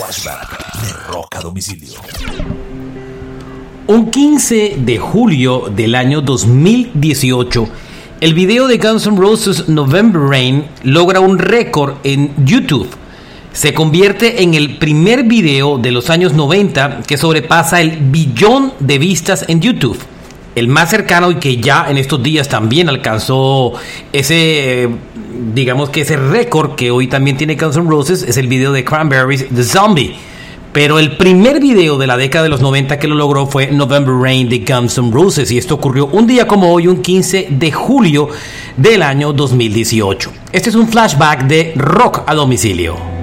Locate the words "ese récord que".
26.02-26.90